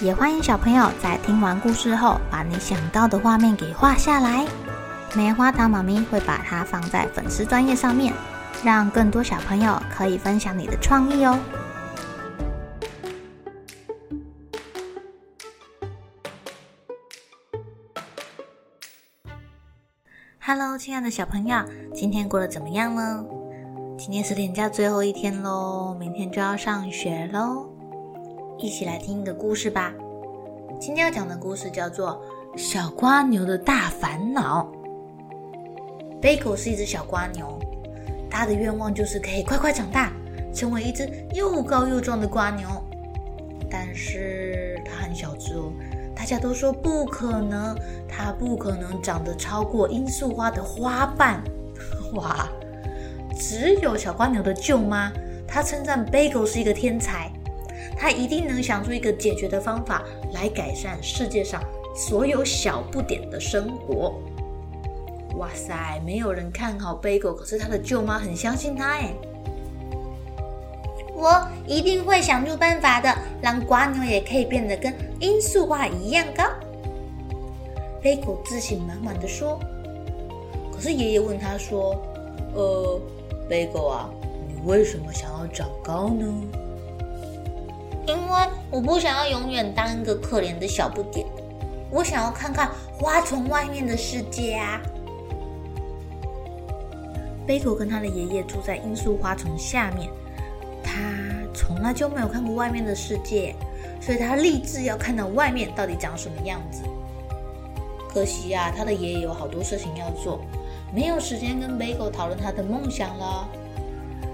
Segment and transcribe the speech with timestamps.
[0.00, 4.46] 也欢迎小朋友在听完故事后，把你想到的画面给画下来。
[5.14, 8.12] 棉花糖妈咪会把它放在粉丝专页上面，
[8.62, 11.38] 让更多小朋友可以分享你的创意哦。
[20.38, 23.24] Hello，亲爱的小朋友，今天过得怎么样呢？
[23.96, 27.75] 今天是连假最后一天喽，明天就要上学喽。
[28.58, 29.92] 一起来听一个故事吧。
[30.80, 32.22] 今天要讲的故事叫做
[32.58, 34.66] 《小瓜牛的大烦恼》。
[36.20, 37.58] 贝果是一只小瓜牛，
[38.30, 40.10] 它的愿望就是可以快快长大，
[40.54, 42.66] 成为一只又高又壮的瓜牛。
[43.70, 45.70] 但是它很小只哦，
[46.14, 47.76] 大家都说不可能，
[48.08, 51.44] 它不可能长得超过罂粟花的花瓣。
[52.14, 52.48] 哇！
[53.38, 55.12] 只有小瓜牛的舅妈，
[55.46, 57.30] 她称赞贝果是一个天才。
[57.96, 61.62] 他一定能想出一个解决的方法来改善世界上
[61.94, 64.20] 所有小不点的生活。
[65.38, 69.12] 哇塞，没有人看好贝果，可是他的舅妈很相信他哎。
[71.14, 76.44] 我一定会想出办法的，让瓜牛也可以变得跟罂粟花一样高。
[78.02, 79.58] 贝果自信满满的说。
[80.72, 81.96] 可是爷爷问他说
[82.54, 83.00] ：“呃，
[83.48, 84.10] 贝果啊，
[84.46, 86.26] 你为什么想要长高呢？”
[88.70, 91.26] 我不想要永远当一个可怜的小不点，
[91.90, 94.82] 我想要看看花丛外面的世界啊！
[97.46, 100.10] 贝果跟他的爷爷住在罂粟花丛下面，
[100.82, 100.92] 他
[101.54, 103.54] 从来就没有看过外面的世界，
[104.00, 106.82] 所以他立志要看到外面到底长什么样子。
[108.12, 110.40] 可惜呀，他的爷爷有好多事情要做，
[110.92, 113.48] 没有时间跟贝果讨论他的梦想了。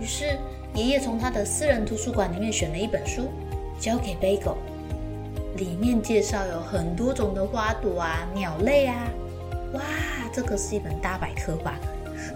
[0.00, 0.36] 于是
[0.74, 3.30] 爷爷从他的私人图书馆里面选了一本书。
[3.78, 4.56] 交给贝果，
[5.56, 8.94] 里面介绍有很多种的花朵啊、鸟类啊，
[9.74, 9.80] 哇，
[10.32, 11.78] 这可是一本大百科吧？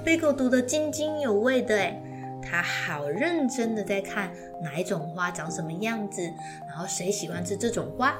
[0.05, 2.01] 贝果读得津津有味的诶，
[2.43, 4.31] 他好认真的在看
[4.62, 6.23] 哪一种花长什么样子，
[6.69, 8.15] 然后谁喜欢吃这种花。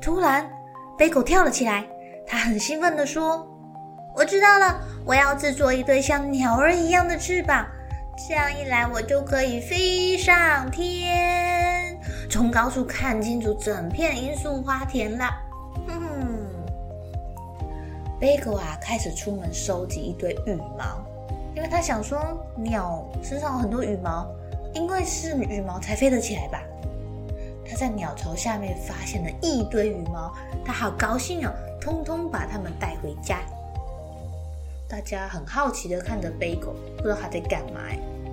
[0.00, 0.48] 突然，
[0.96, 1.86] 贝果跳了起来，
[2.26, 3.46] 他很兴奋地说
[4.14, 7.66] ：“我知道了，我要制作一对像鸟儿一样的翅膀。”
[8.26, 11.96] 这样一来，我就可以飞上天，
[12.28, 15.24] 从高处看清楚整片罂粟花田了。
[15.86, 17.68] 哼哼，
[18.18, 21.00] 贝果啊，开始出门收集一堆羽毛，
[21.54, 22.20] 因为他想说，
[22.56, 24.26] 鸟身上有很多羽毛，
[24.74, 26.60] 因为是羽毛才飞得起来吧。
[27.64, 33.38] 他在鸟巢下面发现了一堆羽毛，他好高兴哦，通通把它们带回家。
[34.88, 37.80] 大家很好奇的看着贝果，不知道他在干嘛。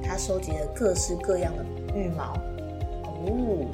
[0.01, 2.33] 他收集了各式各样的羽毛。
[3.03, 3.67] 哦，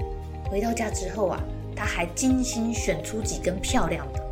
[0.50, 1.40] 回到家之后啊，
[1.75, 4.24] 他还精心选出几根漂亮的，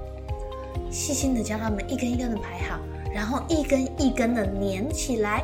[0.89, 2.79] 细心的将它们一根一根的排好，
[3.13, 5.43] 然后一根一根的粘起来。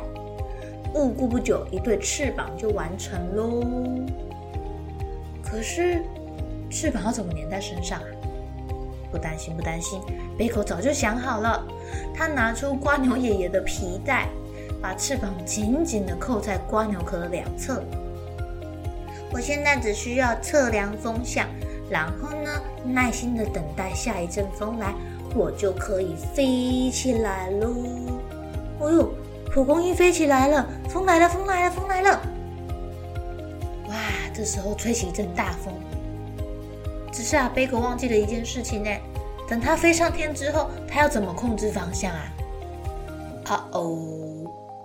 [0.91, 3.63] 不过不久，一对翅膀就完成喽。
[5.43, 6.01] 可是，
[6.71, 8.07] 翅膀要怎么粘在身上啊？
[9.11, 10.01] 不担心，不担心，
[10.35, 11.63] 贝果早就想好了。
[12.13, 14.27] 他拿出蜗牛爷爷的皮带，
[14.81, 17.83] 把翅膀紧紧地扣在蜗牛壳的两侧。
[19.31, 21.47] 我现在只需要测量风向，
[21.89, 22.49] 然后呢，
[22.85, 24.93] 耐心地等待下一阵风来，
[25.35, 27.73] 我就可以飞起来喽。
[28.79, 29.13] 哦呦，
[29.51, 30.67] 蒲公英飞起来了！
[30.89, 32.21] 风来了，风来了，风来了！
[33.87, 33.95] 哇，
[34.33, 35.73] 这时候吹起一阵大风。
[37.11, 38.89] 只是啊，贝果忘记了一件事情呢。
[39.47, 42.33] 等它飞上天之后，它要怎么控制方向啊？
[43.45, 43.95] 啊哦，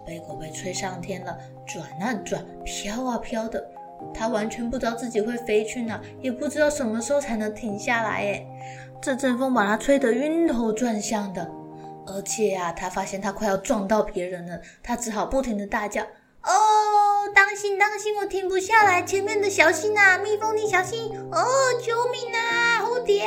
[0.07, 1.37] 贝果被吹上天了，
[1.67, 3.65] 转啊转，飘啊飘的，
[4.13, 8.11] 它完全不知道自己会飞去哪，也不知道什么时候才能停下来。
[8.11, 8.47] 哎，
[9.01, 11.51] 这阵风把它吹得晕头转向的，
[12.07, 16.03] 而且啊，他发现他快要撞到别人了，他只好不停的大叫
[16.45, 16.51] ：“哦！”
[17.35, 19.03] 当心，当心，我停不下来！
[19.03, 21.11] 前面的小心啊，蜜蜂你小心！
[21.31, 21.47] 哦，
[21.81, 23.25] 救命啊，蝴蝶！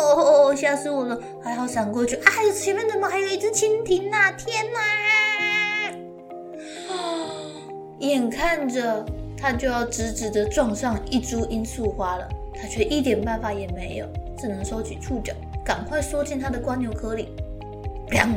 [0.00, 1.18] 哦，吓死我了！
[1.42, 2.16] 还好闪过去。
[2.16, 4.32] 哎，前面怎么还有一只蜻蜓呐？
[4.32, 4.80] 天哪！
[6.92, 6.96] 啊，
[7.98, 9.04] 眼看着
[9.36, 14.06] 他就要直直的撞上一株罂粟花了，他却一点办法也没有，
[14.38, 15.32] 只能收起触角，
[15.64, 17.28] 赶快缩进他的蜗牛壳里。
[18.08, 18.28] 砰！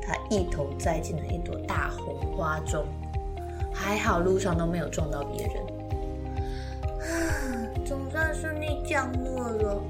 [0.00, 2.84] 他一头栽进了一朵大红花中，
[3.72, 5.56] 还好路上都没有撞到别人。
[7.02, 7.12] 啊，
[7.84, 9.82] 总算顺利降落了。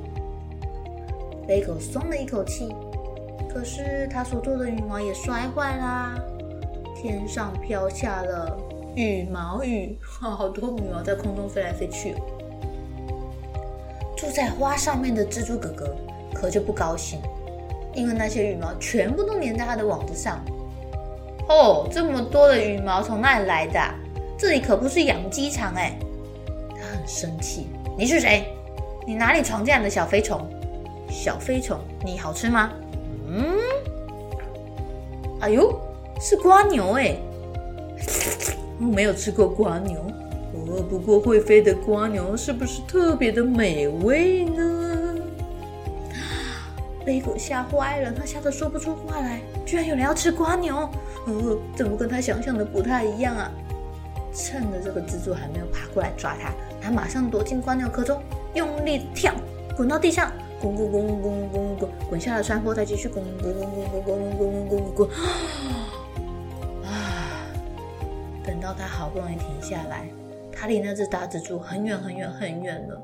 [1.47, 2.75] 贝狗松了一口气，
[3.53, 6.15] 可是他所做的羽毛也摔坏啦。
[6.97, 8.57] 天上飘下了
[8.95, 12.15] 羽毛雨，好多羽毛在空中飞来飞去。
[14.17, 15.97] 住在花上面的蜘蛛哥哥
[16.33, 17.21] 可就不高兴，
[17.93, 20.39] 因为那些羽毛全部都粘在他的网子上。
[21.49, 23.81] 哦，这么多的羽毛从哪里来的？
[24.39, 25.99] 这里可不是养鸡场哎！
[26.71, 27.67] 他很生气。
[27.99, 28.47] 你是谁？
[29.05, 30.49] 你哪里闯进来的小飞虫？
[31.13, 32.71] 小飞虫，你好吃吗？
[33.29, 33.45] 嗯。
[35.41, 35.79] 哎呦！
[36.21, 37.17] 是瓜牛哎，
[38.79, 39.99] 我没有吃过瓜牛，
[40.55, 45.17] 哦，不过会飞的瓜牛是不是特别的美味呢？
[47.05, 50.89] 贝果吓坏了，他吓得说不出话来，居然有人要吃瓜牛，
[51.27, 53.51] 哦，怎么跟他想象的不太一样啊？
[54.33, 58.23] 趁着这个蜘蛛还没有爬过来抓他，他马上躲进瓜牛壳中，
[58.55, 59.35] 用力跳，
[59.77, 60.31] 滚到地上，
[60.63, 65.09] 滚滚滚滚滚滚滚，滚下了山坡，再继续滚滚滚滚滚滚滚滚滚滚。
[68.45, 70.07] 等到他好不容易停下来，
[70.53, 73.03] 他离那只大蜘蛛很远很远很远了。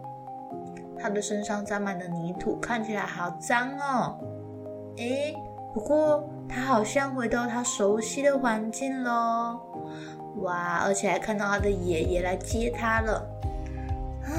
[1.01, 4.17] 他的身上沾满了泥土，看起来好脏哦。
[4.99, 5.35] 诶，
[5.75, 9.59] 不过他好像回到他熟悉的环境喽。
[10.43, 13.29] 哇，而且还看到他的爷爷来接他了。
[14.25, 14.31] 啊，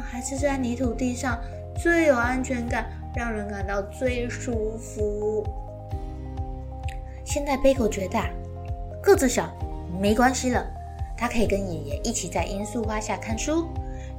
[0.04, 1.38] 还是在泥土地上
[1.80, 5.46] 最有安全感，让人感到最舒服。
[7.24, 8.18] 现在贝狗觉得
[9.02, 9.48] 个子小。
[10.00, 10.64] 没关系了，
[11.16, 13.66] 他可以跟爷爷一起在罂粟花下看书，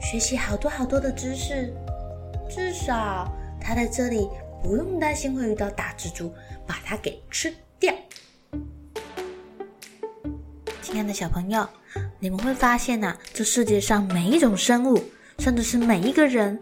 [0.02, 1.74] 学习好多好多的知识。
[2.50, 3.32] 至少
[3.62, 4.28] 他在这里
[4.64, 6.34] 不用担心会遇到大蜘蛛，
[6.66, 7.94] 把它给吃掉。
[10.82, 11.66] 亲爱的小朋友，
[12.20, 15.02] 你们会发现呐，这世界上每一种生物，
[15.38, 16.60] 甚至是每一个人，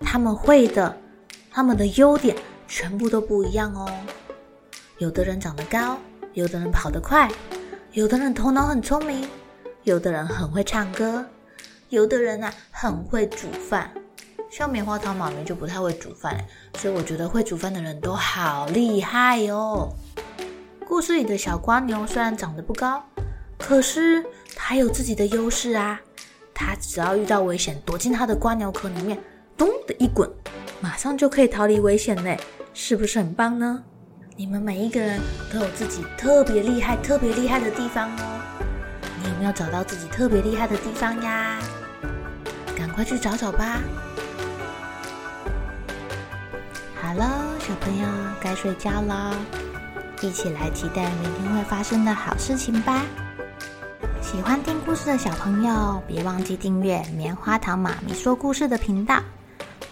[0.00, 0.96] 他们会的，
[1.50, 2.36] 他们的优点
[2.66, 3.88] 全部都不一样哦。
[4.98, 5.98] 有的人长得高，
[6.32, 7.30] 有的人跑得快。
[7.92, 9.28] 有的人头脑很聪明，
[9.82, 11.24] 有的人很会唱歌，
[11.88, 13.90] 有的人啊很会煮饭。
[14.50, 16.44] 像棉花糖妈咪就不太会煮饭，
[16.76, 19.92] 所以我觉得会煮饭的人都好厉害哦。
[20.86, 23.02] 故事里的小瓜牛虽然长得不高，
[23.58, 24.24] 可是
[24.56, 26.00] 它有自己的优势啊。
[26.52, 29.18] 它只要遇到危险，躲进它的瓜牛壳里面，
[29.60, 30.26] 咚的一滚，
[30.80, 32.40] 马上就可以逃离危险嘞，
[32.72, 33.82] 是不是很棒呢？
[34.34, 35.20] 你们每一个人
[35.52, 38.40] 都有自己特别厉害、特别厉害的地方哦。
[39.22, 41.58] 你有没有找到自己特别厉害的地方呀？
[42.74, 43.82] 赶快去找找吧。
[46.94, 47.28] 好了，
[47.58, 48.08] 小朋友
[48.40, 49.36] 该睡觉了，
[50.22, 53.04] 一起来期待明天会发生的好事情吧。
[54.22, 59.22] 喜欢听故事的小朋友，别忘记订阅棉花糖妈咪说故事的频道。